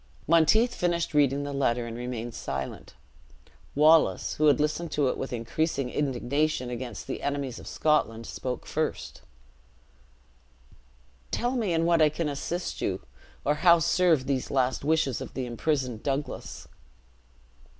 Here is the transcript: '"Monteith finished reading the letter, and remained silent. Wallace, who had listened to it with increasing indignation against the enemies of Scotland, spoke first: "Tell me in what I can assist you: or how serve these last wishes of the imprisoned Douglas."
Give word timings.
'"Monteith 0.27 0.73
finished 0.73 1.13
reading 1.13 1.43
the 1.43 1.53
letter, 1.53 1.85
and 1.85 1.95
remained 1.95 2.33
silent. 2.33 2.95
Wallace, 3.75 4.33
who 4.33 4.47
had 4.47 4.59
listened 4.59 4.91
to 4.93 5.09
it 5.09 5.15
with 5.15 5.31
increasing 5.31 5.91
indignation 5.91 6.71
against 6.71 7.05
the 7.05 7.21
enemies 7.21 7.59
of 7.59 7.67
Scotland, 7.67 8.25
spoke 8.25 8.65
first: 8.65 9.21
"Tell 11.29 11.51
me 11.55 11.71
in 11.71 11.85
what 11.85 12.01
I 12.01 12.09
can 12.09 12.29
assist 12.29 12.81
you: 12.81 13.05
or 13.45 13.53
how 13.61 13.77
serve 13.77 14.25
these 14.25 14.49
last 14.49 14.83
wishes 14.83 15.21
of 15.21 15.35
the 15.35 15.45
imprisoned 15.45 16.01
Douglas." 16.01 16.67